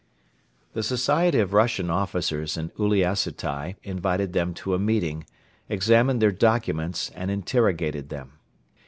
The 0.73 0.81
society 0.81 1.37
of 1.37 1.53
Russian 1.53 1.91
officers 1.91 2.57
in 2.57 2.69
Uliassutai 2.71 3.75
invited 3.83 4.33
them 4.33 4.55
to 4.55 4.73
a 4.73 4.79
meeting, 4.79 5.25
examined 5.69 6.23
their 6.23 6.31
documents 6.31 7.11
and 7.11 7.29
interrogated 7.29 8.09
them. 8.09 8.31